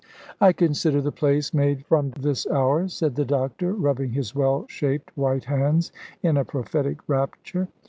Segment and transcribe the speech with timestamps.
[0.39, 5.15] "I consider the place made from this hour," said the doctor, rubbing his well shaped
[5.15, 5.91] white hands
[6.23, 7.67] in a prophetic rapture.